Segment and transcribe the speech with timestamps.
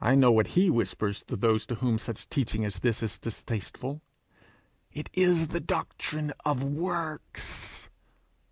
[0.00, 4.02] I know what he whispers to those to whom such teaching as this is distasteful:
[4.90, 7.88] 'It is the doctrine of works!'